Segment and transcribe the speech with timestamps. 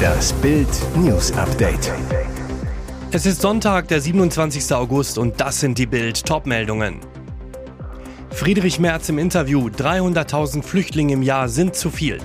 [0.00, 1.92] Das Bild News Update.
[3.10, 4.72] Es ist Sonntag, der 27.
[4.72, 7.00] August und das sind die Bild Topmeldungen.
[8.30, 12.18] Friedrich Merz im Interview: 300.000 Flüchtlinge im Jahr sind zu viel.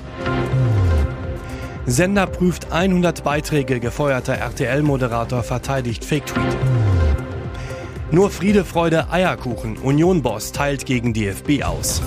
[1.85, 6.57] Sender prüft 100 Beiträge, gefeuerter RTL-Moderator verteidigt Fake-Tweet.
[8.11, 9.77] Nur Friede, Freude, Eierkuchen.
[9.77, 12.01] Union-Boss teilt gegen DFB aus.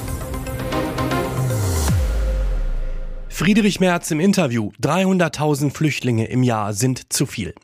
[3.38, 4.72] Friedrich Merz im Interview.
[4.82, 7.54] 300.000 Flüchtlinge im Jahr sind zu viel.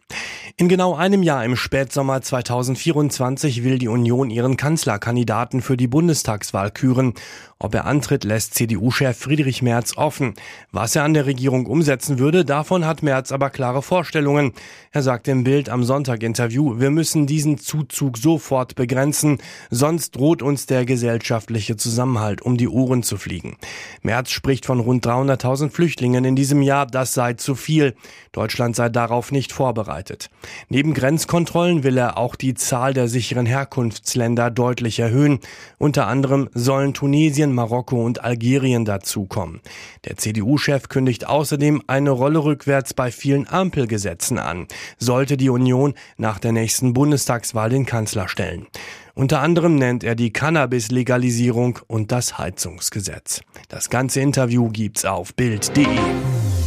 [0.57, 6.71] In genau einem Jahr im Spätsommer 2024 will die Union ihren Kanzlerkandidaten für die Bundestagswahl
[6.71, 7.15] küren.
[7.59, 10.35] Ob er antritt, lässt CDU-Chef Friedrich Merz offen.
[10.73, 14.53] Was er an der Regierung umsetzen würde, davon hat Merz aber klare Vorstellungen.
[14.91, 19.39] Er sagt im Bild am Sonntag-Interview, wir müssen diesen Zuzug sofort begrenzen,
[19.71, 23.57] sonst droht uns der gesellschaftliche Zusammenhalt um die Ohren zu fliegen.
[24.03, 27.95] Merz spricht von rund 300.000 Flüchtlingen in diesem Jahr, das sei zu viel.
[28.33, 30.29] Deutschland sei darauf nicht vorbereitet.
[30.69, 35.39] Neben Grenzkontrollen will er auch die Zahl der sicheren Herkunftsländer deutlich erhöhen.
[35.79, 39.61] Unter anderem sollen Tunesien, Marokko und Algerien dazukommen.
[40.05, 44.67] Der CDU-Chef kündigt außerdem eine Rolle rückwärts bei vielen Ampelgesetzen an,
[44.99, 48.67] sollte die Union nach der nächsten Bundestagswahl den Kanzler stellen.
[49.15, 53.43] Unter anderem nennt er die Cannabis-Legalisierung und das Heizungsgesetz.
[53.69, 55.87] Das ganze Interview gibt's auf Bild.de.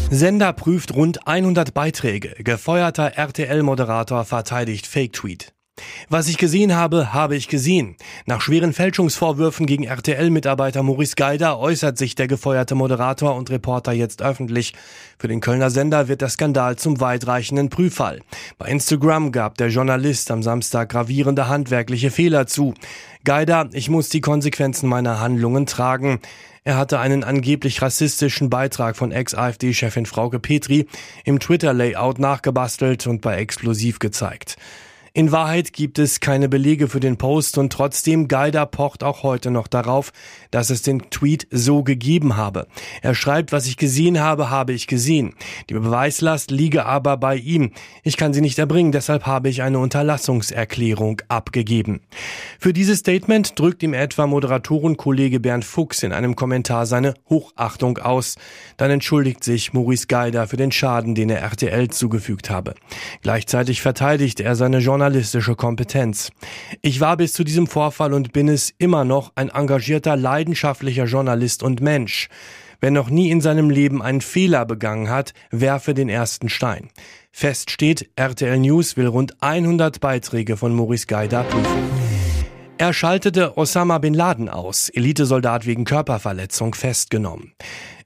[0.09, 2.33] Sender prüft rund 100 Beiträge.
[2.41, 5.53] Gefeuerter RTL-Moderator verteidigt Fake-Tweet.
[6.09, 7.95] Was ich gesehen habe, habe ich gesehen.
[8.25, 14.21] Nach schweren Fälschungsvorwürfen gegen RTL-Mitarbeiter Maurice Geider äußert sich der gefeuerte Moderator und Reporter jetzt
[14.21, 14.73] öffentlich.
[15.19, 18.21] Für den Kölner Sender wird der Skandal zum weitreichenden Prüffall.
[18.57, 22.73] Bei Instagram gab der Journalist am Samstag gravierende handwerkliche Fehler zu.
[23.23, 26.19] Geider, ich muss die Konsequenzen meiner Handlungen tragen.
[26.63, 30.87] Er hatte einen angeblich rassistischen Beitrag von Ex-AfD-Chefin Frauke Petri
[31.23, 34.57] im Twitter-Layout nachgebastelt und bei Explosiv gezeigt.
[35.17, 39.49] In Wahrheit gibt es keine Belege für den Post und trotzdem Geider pocht auch heute
[39.49, 40.11] noch darauf,
[40.51, 42.67] dass es den Tweet so gegeben habe.
[43.01, 45.33] Er schreibt, was ich gesehen habe, habe ich gesehen.
[45.71, 47.71] Die Beweislast liege aber bei ihm.
[48.03, 52.01] Ich kann sie nicht erbringen, deshalb habe ich eine Unterlassungserklärung abgegeben.
[52.59, 58.35] Für dieses Statement drückt ihm etwa Moderatorenkollege Bernd Fuchs in einem Kommentar seine Hochachtung aus.
[58.77, 62.75] Dann entschuldigt sich Maurice Geider für den Schaden, den er RTL zugefügt habe.
[63.23, 66.31] Gleichzeitig verteidigt er seine Journalisten journalistische Kompetenz.
[66.81, 71.63] Ich war bis zu diesem Vorfall und bin es immer noch ein engagierter, leidenschaftlicher Journalist
[71.63, 72.27] und Mensch.
[72.81, 76.89] Wer noch nie in seinem Leben einen Fehler begangen hat, werfe den ersten Stein.
[77.31, 81.87] Fest steht, RTL News will rund 100 Beiträge von Maurice Geider prüfen.
[82.77, 87.53] Er schaltete Osama bin Laden aus, Elitesoldat wegen Körperverletzung festgenommen.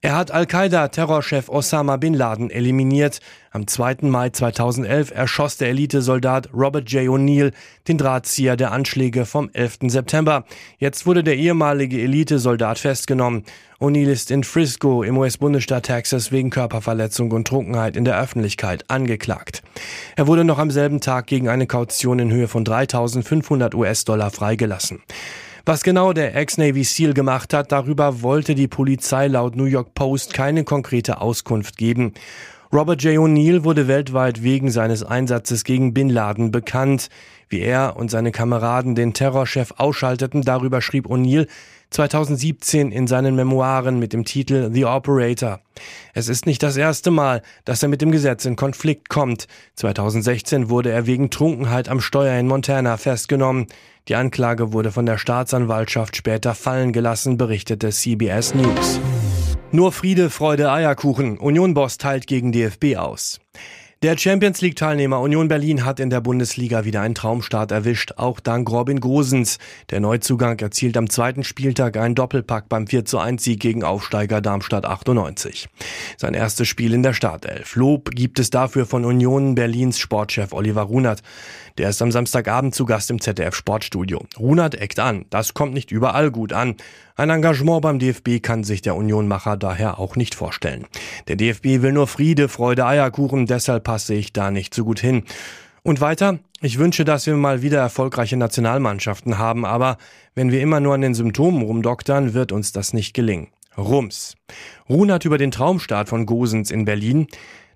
[0.04, 3.20] Er hat Al-Qaida-Terrorchef Osama bin Laden eliminiert.
[3.52, 3.98] Am 2.
[4.02, 7.08] Mai 2011 erschoss der Elitesoldat Robert J.
[7.08, 7.54] O'Neill
[7.88, 9.78] den Drahtzieher der Anschläge vom 11.
[9.90, 10.46] September.
[10.80, 13.44] Jetzt wurde der ehemalige Elitesoldat festgenommen.
[13.80, 19.62] O'Neill ist in Frisco im US-Bundesstaat Texas wegen Körperverletzung und Trunkenheit in der Öffentlichkeit angeklagt.
[20.16, 25.04] Er wurde noch am selben Tag gegen eine Kaution in Höhe von 3500 US-Dollar freigelassen.
[25.64, 30.34] Was genau der Ex-Navy SEAL gemacht hat, darüber wollte die Polizei laut New York Post
[30.34, 32.14] keine konkrete Auskunft geben.
[32.74, 33.18] Robert J.
[33.18, 37.10] O'Neill wurde weltweit wegen seines Einsatzes gegen Bin Laden bekannt.
[37.48, 41.48] Wie er und seine Kameraden den Terrorchef ausschalteten, darüber schrieb O'Neill
[41.92, 45.60] 2017 in seinen Memoiren mit dem Titel The Operator.
[46.14, 49.48] Es ist nicht das erste Mal, dass er mit dem Gesetz in Konflikt kommt.
[49.76, 53.68] 2016 wurde er wegen Trunkenheit am Steuer in Montana festgenommen.
[54.08, 59.00] Die Anklage wurde von der Staatsanwaltschaft später fallen gelassen, berichtete CBS News.
[59.74, 61.38] Nur Friede, Freude, Eierkuchen.
[61.38, 63.40] Union-Boss teilt gegen DFB aus.
[64.04, 68.68] Der Champions League-Teilnehmer Union Berlin hat in der Bundesliga wieder einen Traumstart erwischt, auch dank
[68.72, 69.60] Robin Gosens.
[69.92, 74.42] Der Neuzugang erzielt am zweiten Spieltag einen Doppelpack beim 4 zu 1 Sieg gegen Aufsteiger
[74.42, 75.70] Darmstadt 98.
[76.18, 77.76] Sein erstes Spiel in der Startelf.
[77.76, 81.22] Lob gibt es dafür von Union Berlins Sportchef Oliver Runert.
[81.78, 84.26] Der ist am Samstagabend zu Gast im ZDF Sportstudio.
[84.40, 85.26] Runert eckt an.
[85.30, 86.76] Das kommt nicht überall gut an.
[87.16, 90.88] Ein Engagement beim DFB kann sich der Unionmacher daher auch nicht vorstellen.
[91.28, 95.24] Der DFB will nur Friede, Freude, Eierkuchen, deshalb passe ich da nicht so gut hin.
[95.84, 99.98] Und weiter, ich wünsche, dass wir mal wieder erfolgreiche Nationalmannschaften haben, aber
[100.36, 103.48] wenn wir immer nur an den Symptomen rumdoktern, wird uns das nicht gelingen.
[103.78, 104.36] Rums.
[104.90, 107.28] Runert über den Traumstart von Gosens in Berlin.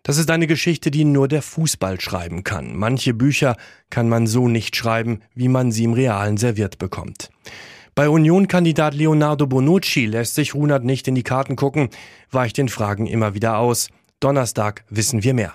[0.04, 2.76] Das ist eine Geschichte, die nur der Fußball schreiben kann.
[2.76, 3.56] Manche Bücher
[3.90, 7.32] kann man so nicht schreiben, wie man sie im Realen serviert bekommt.
[7.98, 11.88] Bei Union-Kandidat Leonardo Bonucci lässt sich Runert nicht in die Karten gucken,
[12.30, 13.88] weicht den Fragen immer wieder aus.
[14.20, 15.54] Donnerstag wissen wir mehr.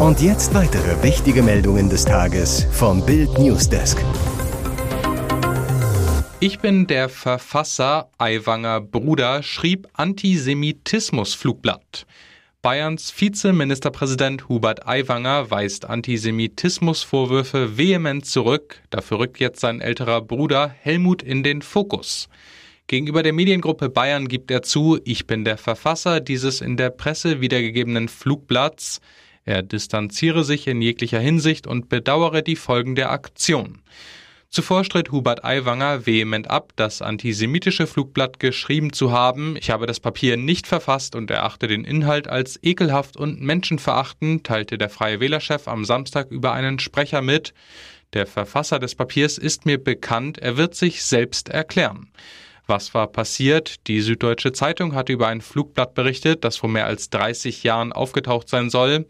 [0.00, 4.04] Und jetzt weitere wichtige Meldungen des Tages vom Bild Newsdesk.
[6.40, 12.04] Ich bin der Verfasser, Aiwanger Bruder, schrieb Antisemitismus-Flugblatt.
[12.64, 18.80] Bayerns Vizeministerpräsident Hubert Aiwanger weist Antisemitismusvorwürfe vehement zurück.
[18.88, 22.30] Dafür rückt jetzt sein älterer Bruder Helmut in den Fokus.
[22.86, 27.42] Gegenüber der Mediengruppe Bayern gibt er zu, ich bin der Verfasser dieses in der Presse
[27.42, 29.02] wiedergegebenen Flugblatts.
[29.44, 33.82] Er distanziere sich in jeglicher Hinsicht und bedauere die Folgen der Aktion.
[34.54, 39.56] Zuvor stritt Hubert Aiwanger vehement ab, das antisemitische Flugblatt geschrieben zu haben.
[39.56, 44.78] Ich habe das Papier nicht verfasst und erachte den Inhalt als ekelhaft und menschenverachtend, teilte
[44.78, 47.52] der Freie Wählerchef am Samstag über einen Sprecher mit.
[48.12, 52.12] Der Verfasser des Papiers ist mir bekannt, er wird sich selbst erklären.
[52.68, 53.88] Was war passiert?
[53.88, 58.48] Die Süddeutsche Zeitung hatte über ein Flugblatt berichtet, das vor mehr als 30 Jahren aufgetaucht
[58.48, 59.06] sein soll.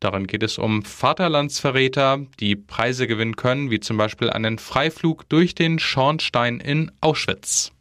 [0.00, 5.54] Darin geht es um Vaterlandsverräter, die Preise gewinnen können, wie zum Beispiel einen Freiflug durch
[5.54, 7.72] den Schornstein in Auschwitz.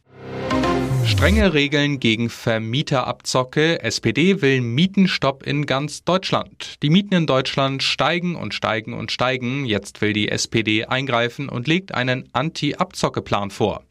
[1.06, 3.81] Strenge Regeln gegen Vermieterabzocke.
[3.81, 6.81] SPD will Mietenstopp in ganz Deutschland.
[6.81, 9.65] Die Mieten in Deutschland steigen und steigen und steigen.
[9.65, 13.83] Jetzt will die SPD eingreifen und legt einen Anti-Abzocke-Plan vor.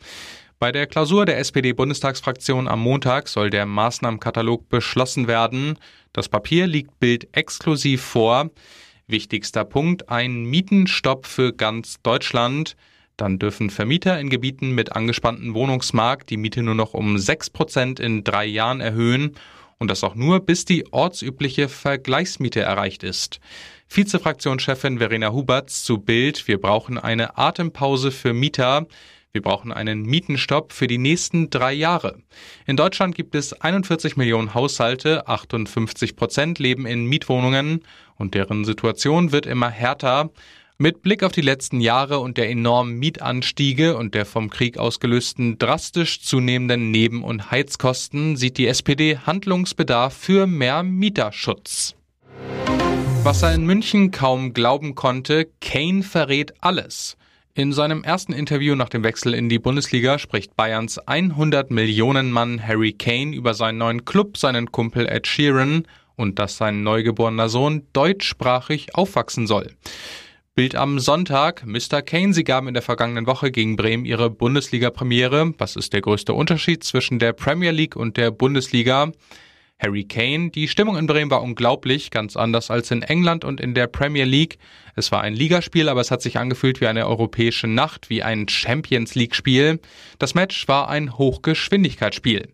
[0.63, 5.77] Bei der Klausur der SPD-Bundestagsfraktion am Montag soll der Maßnahmenkatalog beschlossen werden.
[6.13, 8.49] Das Papier liegt Bild exklusiv vor.
[9.09, 12.77] Wichtigster Punkt, ein Mietenstopp für ganz Deutschland.
[13.17, 18.23] Dann dürfen Vermieter in Gebieten mit angespanntem Wohnungsmarkt die Miete nur noch um 6% in
[18.23, 19.33] drei Jahren erhöhen
[19.79, 23.41] und das auch nur, bis die ortsübliche Vergleichsmiete erreicht ist.
[23.89, 28.87] Vizefraktionschefin Verena Huberts zu Bild, wir brauchen eine Atempause für Mieter.
[29.35, 32.19] Wir brauchen einen Mietenstopp für die nächsten drei Jahre.
[32.67, 37.81] In Deutschland gibt es 41 Millionen Haushalte, 58 Prozent leben in Mietwohnungen
[38.17, 40.29] und deren Situation wird immer härter.
[40.77, 45.57] Mit Blick auf die letzten Jahre und der enormen Mietanstiege und der vom Krieg ausgelösten
[45.57, 51.95] drastisch zunehmenden Neben- und Heizkosten sieht die SPD Handlungsbedarf für mehr Mieterschutz.
[53.23, 57.17] Was er in München kaum glauben konnte, Kane verrät alles.
[57.55, 62.67] In seinem ersten Interview nach dem Wechsel in die Bundesliga spricht Bayerns 100 Millionen Mann
[62.67, 67.87] Harry Kane über seinen neuen Club, seinen Kumpel Ed Sheeran und dass sein neugeborener Sohn
[67.93, 69.71] deutschsprachig aufwachsen soll.
[70.55, 71.67] Bild am Sonntag.
[71.67, 72.01] Mr.
[72.01, 75.53] Kane, Sie gaben in der vergangenen Woche gegen Bremen Ihre Bundesliga-Premiere.
[75.59, 79.13] Was ist der größte Unterschied zwischen der Premier League und der Bundesliga?
[79.83, 80.51] Harry Kane.
[80.51, 84.25] Die Stimmung in Bremen war unglaublich, ganz anders als in England und in der Premier
[84.25, 84.59] League.
[84.95, 88.49] Es war ein Ligaspiel, aber es hat sich angefühlt wie eine europäische Nacht, wie ein
[88.49, 89.81] Champions League Spiel.
[90.19, 92.49] Das Match war ein Hochgeschwindigkeitsspiel.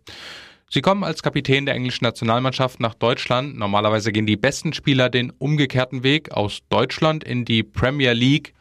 [0.71, 3.57] Sie kommen als Kapitän der englischen Nationalmannschaft nach Deutschland.
[3.57, 8.55] Normalerweise gehen die besten Spieler den umgekehrten Weg aus Deutschland in die Premier League.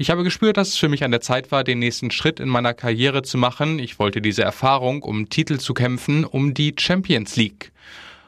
[0.00, 2.48] Ich habe gespürt, dass es für mich an der Zeit war, den nächsten Schritt in
[2.48, 3.78] meiner Karriere zu machen.
[3.78, 7.70] Ich wollte diese Erfahrung, um Titel zu kämpfen, um die Champions League.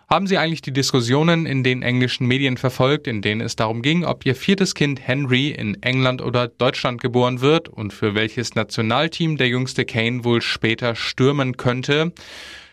[0.06, 4.04] Haben Sie eigentlich die Diskussionen in den englischen Medien verfolgt, in denen es darum ging,
[4.04, 9.38] ob Ihr viertes Kind Henry in England oder Deutschland geboren wird und für welches Nationalteam
[9.38, 12.12] der jüngste Kane wohl später stürmen könnte?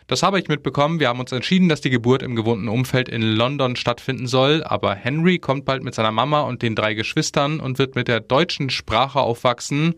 [0.10, 1.00] Das habe ich mitbekommen.
[1.00, 4.63] Wir haben uns entschieden, dass die Geburt im gewohnten Umfeld in London stattfinden soll.
[4.63, 8.20] Aber Henry kommt bald mit seiner Mama und den drei Geschwistern und wird mit der
[8.20, 9.94] deutschen Sprache aufwachsen.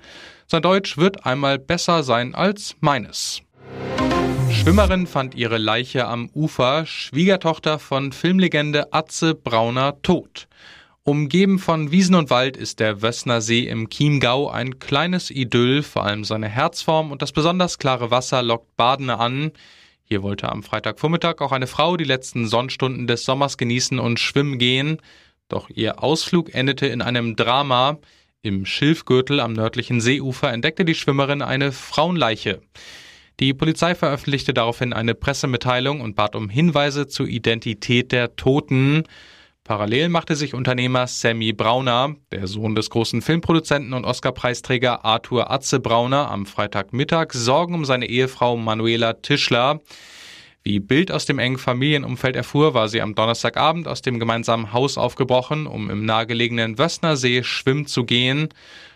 [0.48, 3.42] Sein Deutsch wird einmal besser sein als meines.
[4.52, 10.50] Schwimmerin fand ihre Leiche am Ufer, Schwiegertochter von Filmlegende Atze Brauner tot.
[11.04, 16.04] Umgeben von Wiesen und Wald ist der Wössner See im Chiemgau ein kleines Idyll, vor
[16.04, 19.54] allem seine Herzform und das besonders klare Wasser lockt Badende an.
[20.12, 24.58] Hier wollte am Freitagvormittag auch eine Frau die letzten Sonnenstunden des Sommers genießen und schwimmen
[24.58, 24.98] gehen.
[25.48, 27.98] Doch ihr Ausflug endete in einem Drama.
[28.42, 32.60] Im Schilfgürtel am nördlichen Seeufer entdeckte die Schwimmerin eine Frauenleiche.
[33.40, 39.04] Die Polizei veröffentlichte daraufhin eine Pressemitteilung und bat um Hinweise zur Identität der Toten.
[39.72, 45.80] Parallel machte sich Unternehmer Sammy Brauner, der Sohn des großen Filmproduzenten und Oscarpreisträger Arthur Atze
[45.80, 49.80] Brauner, am Freitagmittag Sorgen um seine Ehefrau Manuela Tischler.
[50.62, 54.98] Wie Bild aus dem engen Familienumfeld erfuhr, war sie am Donnerstagabend aus dem gemeinsamen Haus
[54.98, 58.50] aufgebrochen, um im nahegelegenen Wössner See schwimmen zu gehen.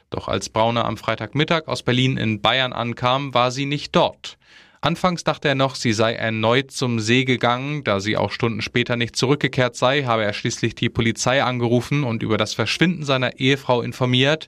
[0.10, 4.38] Doch als Brauner am Freitagmittag aus Berlin in Bayern ankam, war sie nicht dort.
[4.86, 8.98] Anfangs dachte er noch, sie sei erneut zum See gegangen, da sie auch Stunden später
[8.98, 13.82] nicht zurückgekehrt sei, habe er schließlich die Polizei angerufen und über das Verschwinden seiner Ehefrau
[13.82, 14.48] informiert.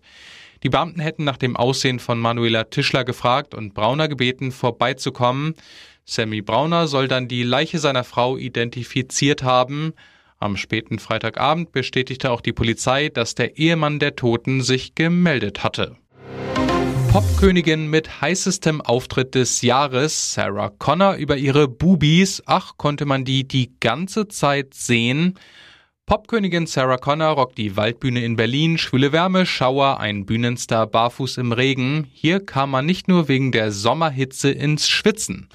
[0.62, 5.56] Die Beamten hätten nach dem Aussehen von Manuela Tischler gefragt und Brauner gebeten, vorbeizukommen.
[6.06, 9.94] Sammy Brauner soll dann die Leiche seiner Frau identifiziert haben.
[10.38, 15.96] Am späten Freitagabend bestätigte auch die Polizei, dass der Ehemann der Toten sich gemeldet hatte.
[17.18, 22.44] Popkönigin mit heißestem Auftritt des Jahres, Sarah Connor, über ihre Bubis.
[22.46, 25.34] Ach, konnte man die die ganze Zeit sehen.
[26.06, 31.54] Popkönigin Sarah Connor rockt die Waldbühne in Berlin, schwüle Wärme, Schauer, ein Bühnenstar barfuß im
[31.54, 32.08] Regen.
[32.14, 35.50] Hier kam man nicht nur wegen der Sommerhitze ins Schwitzen.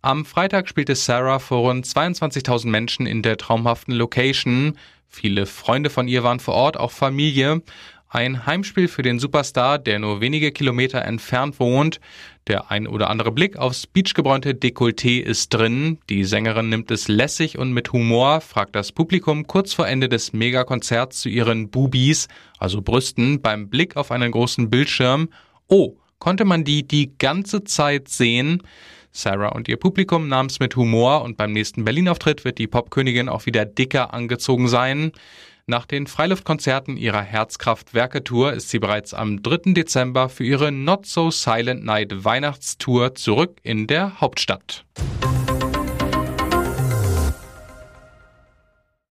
[0.00, 4.78] Am Freitag spielte Sarah vor rund 22.000 Menschen in der traumhaften Location.
[5.08, 7.62] Viele Freunde von ihr waren vor Ort, auch Familie.
[8.10, 12.00] Ein Heimspiel für den Superstar, der nur wenige Kilometer entfernt wohnt.
[12.46, 15.98] Der ein oder andere Blick aufs beachgebräunte Dekolleté ist drin.
[16.08, 20.32] Die Sängerin nimmt es lässig und mit Humor, fragt das Publikum kurz vor Ende des
[20.32, 25.28] Megakonzerts zu ihren Bubis, also Brüsten, beim Blick auf einen großen Bildschirm.
[25.66, 28.62] Oh, konnte man die die ganze Zeit sehen?
[29.12, 33.28] Sarah und ihr Publikum nahmen es mit Humor und beim nächsten Berlin-Auftritt wird die Popkönigin
[33.28, 35.12] auch wieder dicker angezogen sein.
[35.70, 39.74] Nach den Freiluftkonzerten ihrer Herzkraft-Werke-Tour ist sie bereits am 3.
[39.74, 44.86] Dezember für ihre Not So Silent Night Weihnachtstour zurück in der Hauptstadt.